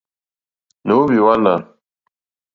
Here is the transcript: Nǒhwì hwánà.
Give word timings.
Nǒhwì 0.87 1.17
hwánà. 1.23 1.55